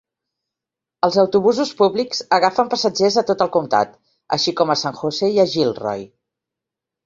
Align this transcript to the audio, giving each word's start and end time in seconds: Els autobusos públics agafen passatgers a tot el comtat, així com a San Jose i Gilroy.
Els 1.07 1.17
autobusos 1.23 1.73
públics 1.81 2.23
agafen 2.39 2.73
passatgers 2.73 3.19
a 3.23 3.27
tot 3.29 3.45
el 3.47 3.53
comtat, 3.59 3.95
així 4.39 4.57
com 4.63 4.75
a 4.77 4.81
San 4.85 5.01
Jose 5.05 5.33
i 5.39 5.49
Gilroy. 5.57 6.07